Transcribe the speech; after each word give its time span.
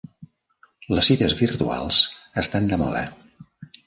Les 0.95 1.09
cites 1.11 1.35
virtuals 1.41 1.99
estan 2.45 2.71
de 2.73 2.81
moda. 2.85 3.05